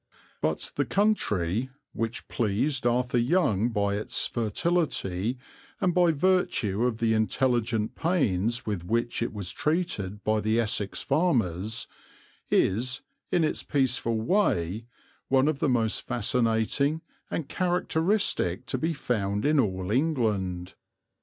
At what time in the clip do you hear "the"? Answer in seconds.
0.77-0.85, 6.97-7.13, 10.41-10.59, 15.59-15.69